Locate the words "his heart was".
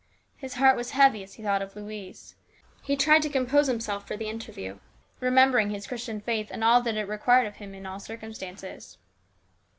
0.35-0.89